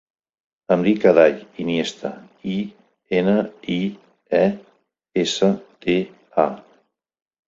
[0.75, 2.09] Em dic Aday Iniesta:
[2.53, 2.55] i,
[3.17, 3.35] ena,
[3.73, 3.75] i,
[4.39, 4.39] e,
[5.25, 5.51] essa,
[5.85, 5.97] te,
[6.45, 6.47] a.